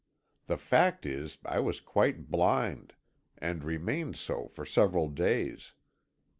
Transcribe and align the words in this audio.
The 0.47 0.57
fact 0.57 1.05
is 1.05 1.37
I 1.45 1.59
was 1.59 1.79
quite 1.79 2.31
blind, 2.31 2.95
and 3.37 3.63
remained 3.63 4.15
so 4.15 4.47
for 4.47 4.65
several 4.65 5.09
days. 5.09 5.73